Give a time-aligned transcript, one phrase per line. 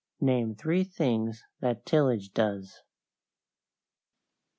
[0.19, 2.81] Name three things that tillage does.